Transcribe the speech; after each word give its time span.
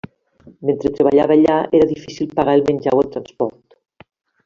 Mentre 0.69 0.91
treballava 0.95 1.37
allà 1.39 1.59
era 1.81 1.89
difícil 1.93 2.33
pagar 2.41 2.57
el 2.61 2.67
menjar 2.73 2.97
o 2.99 3.03
el 3.07 3.13
transport. 3.19 3.83